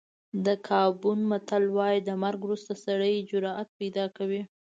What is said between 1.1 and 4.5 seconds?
متل وایي د مرګ وروسته سړی جرأت پیدا کوي.